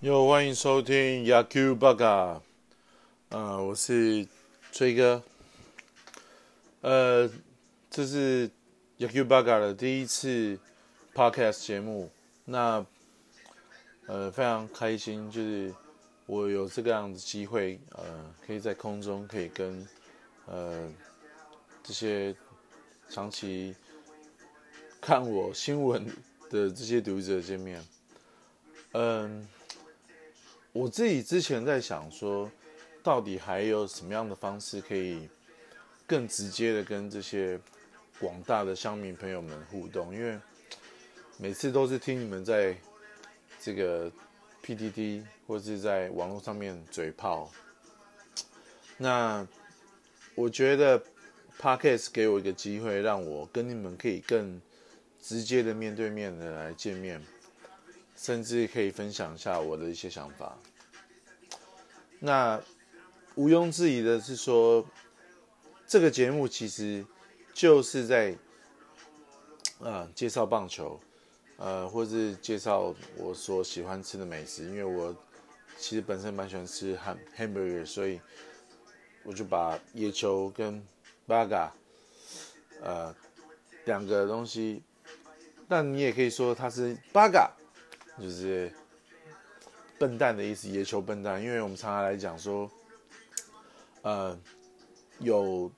[0.00, 2.40] 又欢迎收听 Yaku Baga，
[3.30, 4.24] 呃，我是
[4.70, 5.20] 崔哥，
[6.82, 7.28] 呃，
[7.90, 8.48] 这是
[9.00, 10.56] Yaku Baga 的第一次
[11.12, 12.08] Podcast 节目，
[12.44, 12.86] 那
[14.06, 15.74] 呃非常开心，就是
[16.26, 19.84] 我有这个样的机会，呃，可以在空中可以跟
[20.46, 20.88] 呃
[21.82, 22.32] 这些
[23.10, 23.74] 长期
[25.00, 26.06] 看我新闻
[26.48, 27.84] 的这些读者见面，
[28.92, 29.48] 嗯。
[30.72, 32.50] 我自己之前在想说，
[33.02, 35.28] 到底还有什么样的方式可以
[36.06, 37.58] 更直接的跟这些
[38.20, 40.14] 广大的乡民朋友们互动？
[40.14, 40.38] 因为
[41.36, 42.76] 每次都是听你们在
[43.60, 44.10] 这个
[44.64, 47.50] PTT 或是在网络上面嘴炮，
[48.96, 49.46] 那
[50.34, 51.02] 我觉得
[51.58, 54.60] Podcast 给我一个机会，让我跟你们可以更
[55.20, 57.20] 直接的面对面的来见面。
[58.18, 60.58] 甚至可以分享一下我的一些想法。
[62.18, 62.60] 那
[63.36, 64.84] 毋庸置疑的是说，
[65.86, 67.06] 这个节目其实
[67.54, 68.36] 就是在
[69.78, 70.98] 啊介绍棒球，
[71.58, 74.64] 呃，或是介绍我所喜欢吃的美食。
[74.64, 75.14] 因为我
[75.78, 78.20] 其实本身蛮喜欢吃汉 hamburger，所以
[79.22, 80.84] 我就把野球跟
[81.28, 81.70] burger
[82.82, 83.14] 呃
[83.84, 84.82] 两个东西，
[85.68, 87.48] 但你也可以说它是 burger。
[88.20, 88.72] 就是
[89.98, 91.42] 笨蛋的意思，野球笨蛋。
[91.42, 92.70] 因为我们常常来讲说，
[94.02, 94.38] 呃，
[95.18, 95.70] 有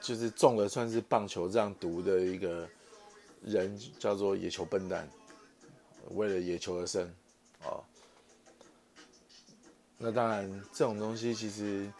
[0.00, 2.68] 就是中了算是棒球这样毒的一个
[3.42, 5.08] 人，叫做野球笨蛋，
[6.10, 7.12] 为了野球而生，
[7.64, 7.82] 哦。
[9.98, 11.90] 那当然，这种东西其实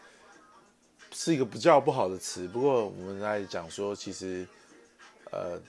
[1.11, 2.47] 是一个比较不好的词。
[2.47, 4.47] 不过我们在讲说，其实
[5.31, 5.59] 呃，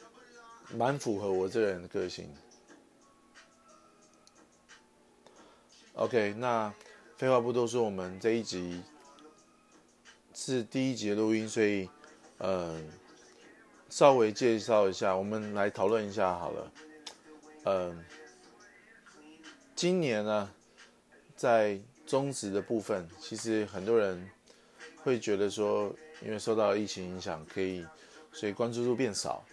[0.77, 2.29] 蛮符合我这个人的个性。
[5.99, 6.73] OK，那
[7.17, 8.81] 废话不多说，我们这一集
[10.33, 11.91] 是第一集的录音，所以
[12.39, 12.89] 嗯，
[13.91, 16.73] 稍微介绍一下，我们来讨论一下好了。
[17.65, 18.05] 嗯，
[19.75, 20.49] 今年呢，
[21.35, 24.31] 在中职的部分，其实很多人
[25.03, 25.93] 会觉得说，
[26.23, 27.85] 因为受到疫情影响，可以
[28.31, 29.45] 所以关注度变少。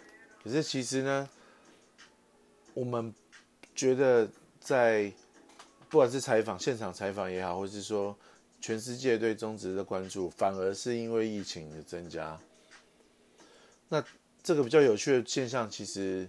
[0.44, 1.28] 可是其实呢，
[2.72, 3.12] 我们
[3.74, 4.30] 觉得
[4.60, 5.12] 在
[5.88, 8.16] 不管是采访现场采访也好，或是说
[8.60, 12.38] 全世界对中职的关注，反而是因为疫情的增加。
[13.88, 14.04] 那
[14.42, 16.28] 这个比较有趣的现象，其实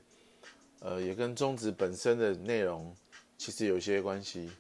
[0.80, 2.96] 呃也跟中职本身的内容
[3.38, 4.52] 其实有些关系。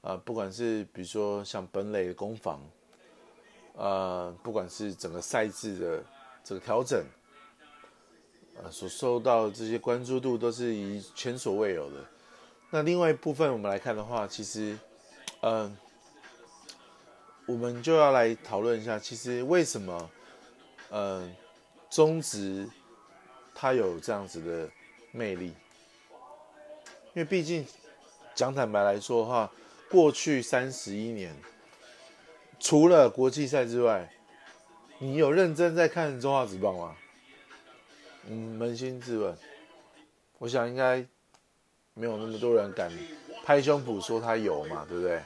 [0.00, 2.60] 啊，不管是比如说像本垒的攻防，
[3.74, 6.04] 呃，不管是整个赛制的
[6.42, 7.04] 这个调整，
[8.56, 12.04] 呃，所受到这些关注度都是以前所未有的。
[12.74, 14.78] 那另外一部分，我们来看的话，其实，
[15.42, 15.76] 嗯，
[17.44, 20.10] 我们就要来讨论一下，其实为什么，
[20.88, 21.36] 嗯，
[21.90, 22.66] 中职
[23.54, 24.70] 它有这样子的
[25.10, 25.48] 魅力？
[27.12, 27.66] 因为毕竟
[28.34, 29.52] 讲坦白来说的话，
[29.90, 31.36] 过去三十一年，
[32.58, 34.10] 除了国际赛之外，
[34.98, 36.96] 你有认真在看中华职棒吗？
[38.30, 39.36] 嗯，扪心自问，
[40.38, 41.06] 我想应该。
[41.94, 42.90] 没有那么多人敢
[43.44, 45.20] 拍胸脯说他有嘛，对不对？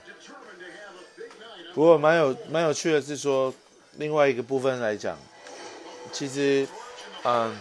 [1.75, 3.54] 不过蛮有蛮有趣的是说，
[3.99, 5.16] 另外一个部分来讲，
[6.10, 6.66] 其实，
[7.22, 7.56] 嗯，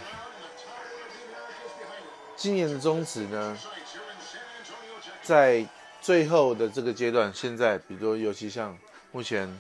[2.36, 3.58] 今年的中止呢，
[5.22, 5.66] 在
[6.02, 8.78] 最后的这个阶段，现在比如说，尤其像
[9.12, 9.60] 目前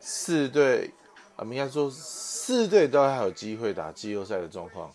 [0.00, 0.90] 四队，
[1.36, 4.92] 我们应该说四队都还有机会打季后赛的状况，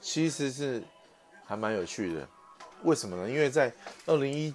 [0.00, 0.82] 其实是
[1.44, 2.28] 还蛮有趣的。
[2.82, 3.28] 为什么呢？
[3.28, 3.72] 因为在
[4.06, 4.54] 二零一，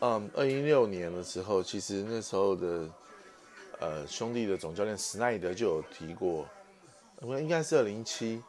[0.00, 2.88] 嗯，二零一六年的时候，其实那时候的
[3.78, 6.44] 呃兄弟的总教练史奈德就有提过，
[7.20, 8.42] 我应该是二零一七，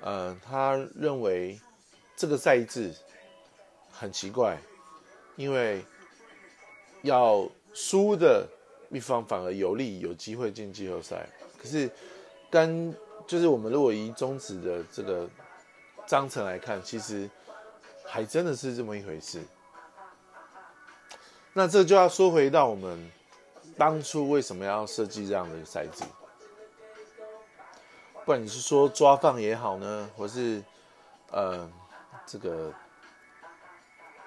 [0.00, 1.60] 呃，他认为
[2.16, 2.92] 这个赛制
[3.90, 4.58] 很奇怪，
[5.36, 5.84] 因为
[7.02, 8.44] 要输的
[8.90, 11.88] 一方反而有利有机会进季后赛，可是
[12.50, 12.92] 跟
[13.26, 15.28] 就是我们如果以中止的这个。
[16.08, 17.28] 章程来看，其实
[18.06, 19.42] 还真的是这么一回事。
[21.52, 23.10] 那这就要说回到我们
[23.76, 26.02] 当初为什么要设计这样的赛制？
[28.14, 30.62] 不管你是说抓放也好呢，或是
[31.30, 31.70] 呃
[32.24, 32.72] 这个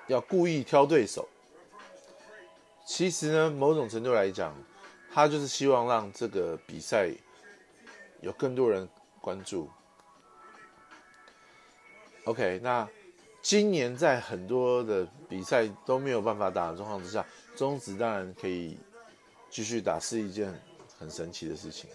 [0.05, 1.27] 要故意挑对手，
[2.85, 4.55] 其实呢，某种程度来讲，
[5.11, 7.09] 他就是希望让这个比赛
[8.19, 8.87] 有更多人
[9.19, 9.67] 关注。
[12.25, 12.87] OK，那
[13.41, 17.25] 今年在很多的比赛都没有办法打的状况之下，
[17.55, 18.77] 中职当然可以
[19.49, 20.53] 继续打，是一件
[20.99, 21.89] 很神奇的事情。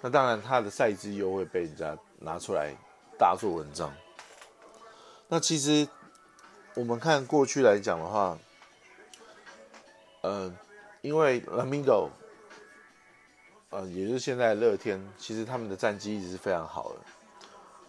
[0.00, 2.74] 那当然，他的赛制又会被人家拿出来
[3.18, 3.92] 大做文章。
[5.28, 5.86] 那其实
[6.74, 8.38] 我们看过去来讲的话，
[10.20, 10.54] 呃，
[11.02, 12.08] 因为 Lamigo，
[13.70, 17.00] 呃，也就是现在乐天，其实他们的战绩一直是非常好的。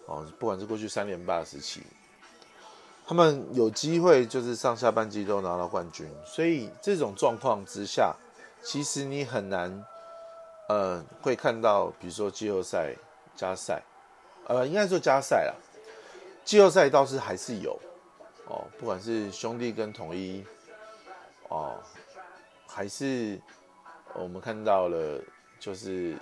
[0.05, 1.83] 哦，不管是过去三连霸时期，
[3.05, 8.15] 他们有机会就是上下半季都拿到冠军，所以这种状况之下，
[8.63, 9.85] 其实你很难。
[10.69, 12.95] 呃，会看到，比如说季后赛、
[13.35, 13.83] 加赛，
[14.47, 15.53] 呃，应该说加赛啦。
[16.45, 17.77] 季后赛倒是还是有
[18.45, 20.45] 哦，不管是兄弟跟统一，
[21.49, 21.77] 哦，
[22.65, 23.37] 还是
[24.13, 25.21] 我们看到了，
[25.59, 26.15] 就是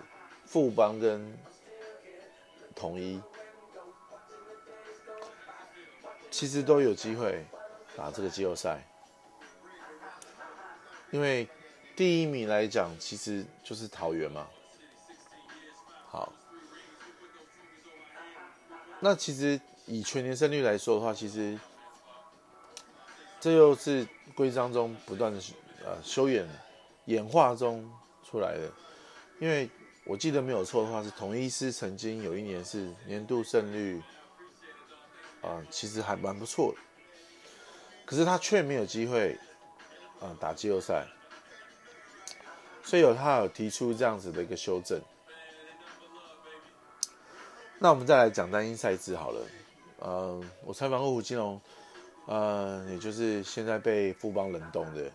[0.48, 1.32] 富邦跟
[2.74, 3.22] 统一，
[6.40, 7.46] 其实都有机会
[7.98, 8.82] 打这个季后赛，
[11.12, 11.46] 因为。
[11.98, 14.48] 第一名来讲，其实就是桃园嘛。
[16.08, 16.32] 好，
[19.02, 21.60] 那其实以全年胜率来说的话，其实
[23.42, 25.42] 这又是规章中不断的
[25.84, 26.48] 呃修演
[27.08, 27.92] 演化中
[28.24, 28.72] 出来的。
[29.42, 29.70] 因为
[30.06, 34.02] 我记得没有错的话，是同一师曾经有一年是年度胜率
[35.42, 36.80] 啊，其实还蛮不错的。
[38.06, 39.38] 可是他却没有机会
[40.20, 41.06] 啊打季后赛。
[42.82, 45.00] 所以有他有提出这样子的一个修正，
[47.78, 49.46] 那我们再来讲单一赛制好了。
[50.00, 51.62] 呃，我采访过胡金龙，
[52.26, 55.12] 呃，也就是现在被富邦冷冻的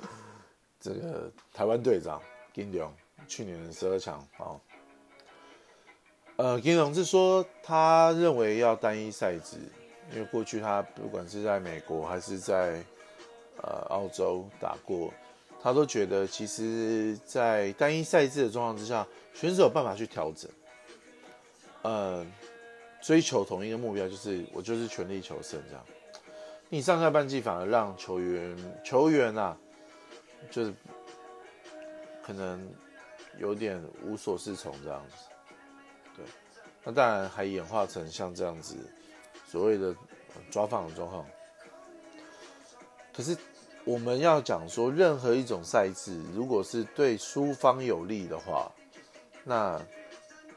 [0.78, 2.20] 这个台湾队长
[2.52, 2.94] 金龙，
[3.26, 4.60] 去年的十二强啊。
[6.36, 9.56] 呃，金龙是说他认为要单一赛制，
[10.12, 12.82] 因为过去他不管是在美国还是在
[13.62, 15.12] 呃澳洲打过。
[15.62, 19.04] 他都觉得，其实，在单一赛制的状况之下，
[19.34, 20.48] 选手有办法去调整，
[21.82, 22.24] 呃，
[23.02, 25.84] 追求同一个目标，就是我就是全力求胜这样。
[26.68, 29.56] 你上下半季反而让球员球员啊，
[30.50, 30.72] 就是
[32.22, 32.64] 可能
[33.38, 35.14] 有点无所适从这样子。
[36.86, 38.76] 那当然还演化成像这样子
[39.46, 39.94] 所谓的
[40.50, 41.26] 抓放的状况。
[43.12, 43.36] 可是。
[43.88, 48.68] 我们要讲说，任何一种赛制，如果是对输方有利的话，
[49.44, 49.80] 那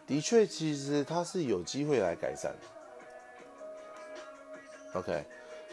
[0.07, 2.51] 的确其实它是有机会来改善。
[4.95, 5.23] OK，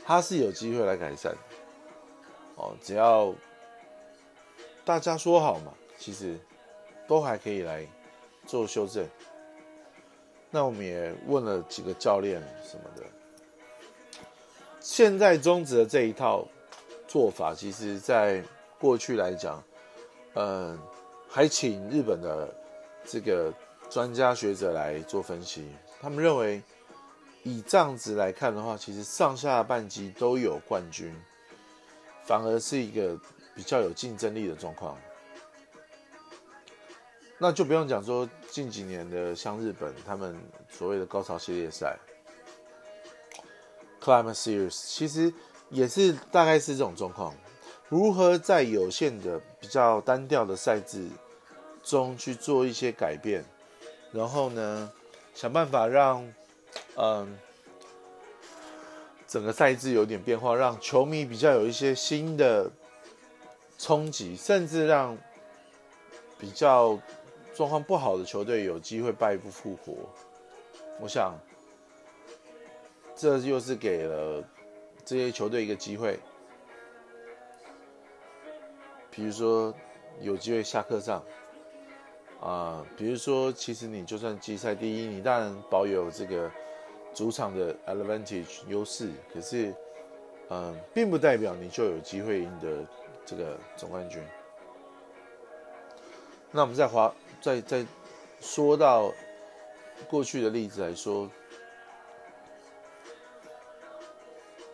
[0.05, 1.35] 它是有机会来改善。
[2.57, 3.35] 哦，只要
[4.85, 6.39] 大家说好嘛，其实
[7.09, 7.87] 都还可以来
[8.47, 9.09] 做修正。
[10.57, 13.03] 那我们也问了几个教练什么的，
[14.81, 16.49] 现在终止的这一套。
[17.07, 18.43] 做法其实，在
[18.81, 19.63] 过去来讲，
[20.35, 20.77] 嗯，
[21.29, 22.53] 还请日本的
[23.05, 23.53] 这个
[23.89, 25.69] 专家学者来做分析。
[26.01, 26.61] 他们认为，
[27.45, 31.15] 以这样子来看的话，其实上下半级都有冠军，
[32.25, 33.17] 反而是一个
[33.55, 34.99] 比较有竞争力的状况。
[37.39, 40.39] 那就不用讲说近几年的像日本，他们
[40.71, 41.99] 所谓的高潮系列赛
[44.01, 45.33] （Climate Series），其实。
[45.69, 47.35] 也是大概是这种状况，
[47.89, 51.09] 如何在有限的比较单调的赛制
[51.83, 53.45] 中去做一些改变，
[54.13, 54.93] 然后呢，
[55.35, 56.33] 想办法让
[56.95, 57.37] 嗯
[59.27, 62.71] 整个赛制有点变化，让球迷比较有一些新的
[63.77, 65.19] 冲击，甚至让
[66.39, 66.97] 比较
[67.57, 69.95] 状况不好的球队有机会败不复活。
[71.01, 71.35] 我想，
[73.17, 74.45] 这又是给了。
[75.07, 76.19] 这些球队一个机会，
[79.09, 79.73] 比如说
[80.21, 81.23] 有机会下课上，
[82.41, 86.51] 啊，比如说其实你就算季赛第一，你当然保有这个
[87.15, 89.73] 主场的 advantage 优势，可是，
[90.51, 92.85] 嗯，并不代表你就有机会赢得
[93.25, 94.21] 这个总冠军。
[96.51, 97.87] 那我们再划再再
[98.41, 99.13] 说到
[100.09, 101.31] 过去的例子来说。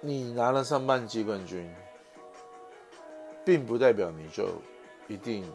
[0.04, 1.73] 你拿了上半季冠军，
[3.45, 4.49] 并不代表你就
[5.07, 5.49] 一定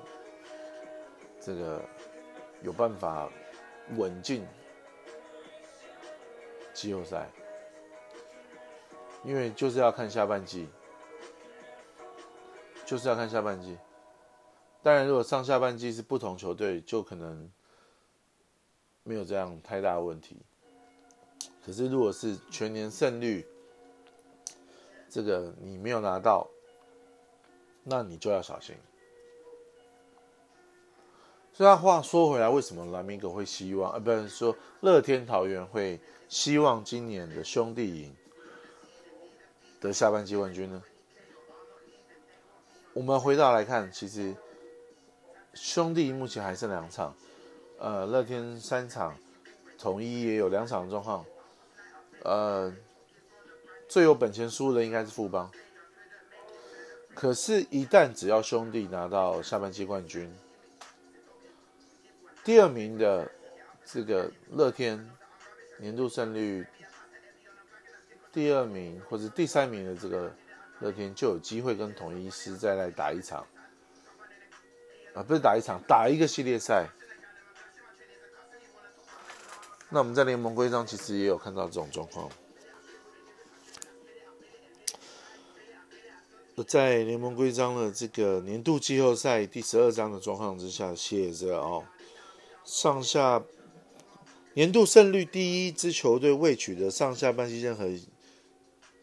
[1.41, 1.83] 这个
[2.61, 3.29] 有办法
[3.97, 4.47] 稳进
[6.73, 7.29] 季后赛，
[9.25, 10.69] 因为就是要看下半季，
[12.85, 13.77] 就是要看下半季。
[14.87, 17.51] 当然，如果上下半季是不同球队，就可能
[19.03, 20.37] 没有这样太大的问题。
[21.65, 23.45] 可是，如果是全年胜率，
[25.09, 26.47] 这个你没有拿到，
[27.83, 28.77] 那你就要小心。
[31.51, 38.15] 所以话说回来，为什么蓝明狗会希望，呃，不是说乐天桃园会希望今年的兄弟赢
[39.81, 40.81] 得下半季冠军呢？
[42.93, 44.33] 我们回到来看，其实
[45.59, 47.15] 兄弟目前还剩两场，
[47.79, 49.17] 呃，乐天三场，
[49.77, 51.25] 统一也有两场的状况，
[52.23, 52.71] 呃，
[53.89, 55.51] 最有本钱输的应该是富邦，
[57.15, 60.31] 可是，一旦只要兄弟拿到下半季冠军。
[62.43, 63.29] 第二名的
[63.83, 65.09] 这个乐天
[65.79, 66.65] 年度胜率，
[68.31, 70.31] 第二名或者第三名的这个
[70.79, 73.45] 乐天就有机会跟统一师再来打一场，
[75.17, 76.87] 啊，不是打一场，打一个系列赛。
[79.89, 82.29] 那我们在联盟规章其实也有看到这种状况，
[86.67, 91.83] 在联盟规章的这个年度季后赛第十二章的状况之下写着哦。
[92.63, 93.41] 上下
[94.53, 97.85] 年度胜率第一支球队未取得上下半季任何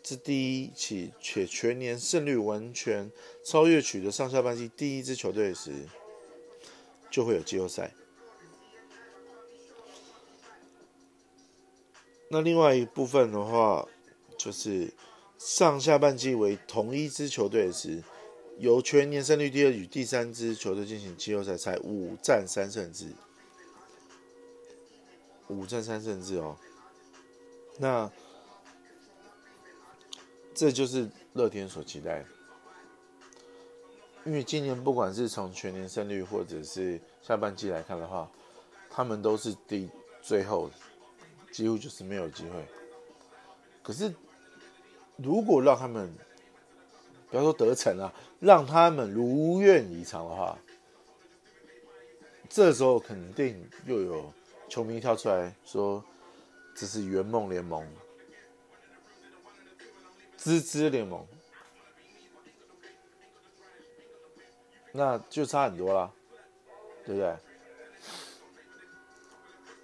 [0.02, 3.10] 之第一起，且全年胜率完全
[3.42, 5.88] 超越取得上下半季第一支球队时，
[7.14, 7.94] 就会有季后赛。
[12.28, 13.86] 那另外一部分的话，
[14.36, 14.92] 就是
[15.38, 18.02] 上下半季为同一支球队时，
[18.58, 23.12] 由全年胜率第二与第三支球队进行季后赛，才五战三胜制。
[25.46, 26.56] 五战三胜制哦，
[27.78, 28.10] 那
[30.52, 32.26] 这就是乐天所期待的，
[34.24, 38.30] 因为今年不管是从全年胜率或者是下半季来看的话，
[38.90, 39.88] 他们都是第
[40.22, 40.70] 最后，
[41.52, 42.64] 几乎就是没有机会。
[43.82, 44.14] 可是
[45.16, 46.12] 如果让他们
[47.30, 50.58] 不要说得逞啊，让他们如愿以偿的话，
[52.48, 54.32] 这时候肯定又有。
[54.66, 56.02] 球迷跳出来说
[56.74, 57.86] ：“这是圆梦联盟，
[60.36, 61.24] 滋滋联盟，
[64.96, 66.10] 那就差很多了，
[67.04, 67.36] 对不对？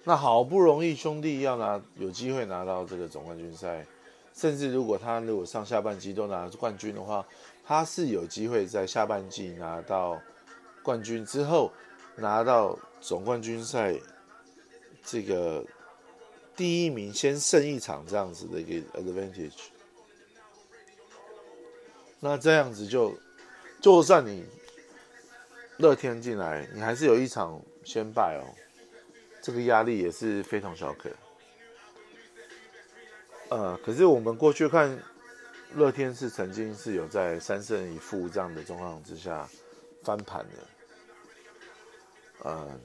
[0.05, 3.85] 那好不容易兄弟要拿有机会拿到这个总冠军赛，
[4.33, 7.27] 甚至如果他如果上下半季都拿冠军的话，
[7.65, 10.17] 他是有机会在下半季拿到
[10.81, 11.71] 冠军之后
[12.15, 13.95] 拿到总冠军赛。”
[15.03, 15.65] 这个
[16.55, 19.69] 第一名先胜一场这样子的一个 advantage，
[22.19, 23.11] 那这样子就，
[23.81, 24.45] 就算你
[25.81, 28.45] 乐天进来，你还是有一场先败哦，
[29.41, 31.09] 这个压力也是非同小可。
[33.49, 34.97] 呃，可是我们过去看
[35.73, 39.49] 乐天是曾经是有在三胜一负这样的状况之下
[40.03, 40.67] 翻盘的，
[42.43, 42.79] 呃。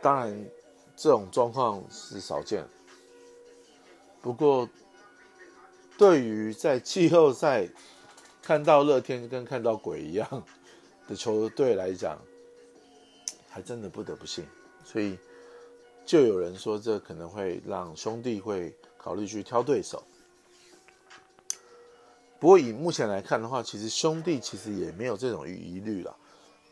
[0.00, 0.46] 当然，
[0.96, 2.66] 这种状况是少见。
[4.20, 4.68] 不过，
[5.96, 7.66] 对于在季后赛
[8.44, 10.44] 看到乐天跟看到鬼一样
[11.08, 12.18] 的球队来讲，
[13.48, 14.44] 还真的不得不信。
[14.84, 15.18] 所以，
[16.04, 20.04] 就有人说，这可能会让兄弟会考虑去挑对手。
[22.38, 26.14] 不过，以目前来看的话，其实兄弟其实也没有这种疑虑了。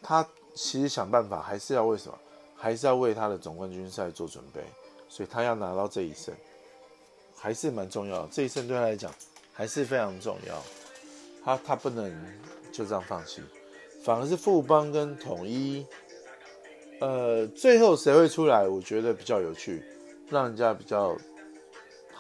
[0.02, 0.22] 他
[0.54, 2.18] 其实想办法还是要为什么？
[2.54, 4.62] 还是要为他的总冠军赛做准备，
[5.08, 6.34] 所以他要拿到这一胜，
[7.34, 8.26] 还是蛮重要。
[8.26, 9.10] 这一胜对他来讲
[9.54, 10.62] 还是非常重要，
[11.44, 12.12] 他他不能
[12.70, 13.42] 就这样放弃。
[14.04, 15.86] 反而是富邦跟统一，
[17.00, 18.66] 呃，最后谁会出来？
[18.66, 19.82] 我觉得比较有趣，
[20.28, 21.16] 让人家比较